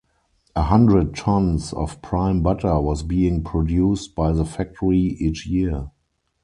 A 0.55 0.63
hundred 0.63 1.15
tons 1.15 1.73
of 1.73 2.01
prime 2.01 2.41
butter 2.41 2.79
was 2.81 3.03
being 3.03 3.43
produced 3.43 4.15
by 4.15 4.31
the 4.31 4.45
factory 4.45 4.97
each 5.19 5.45
year. 5.45 5.91